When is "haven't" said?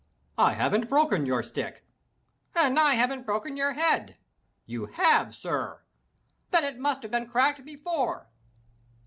0.53-0.89, 2.95-3.23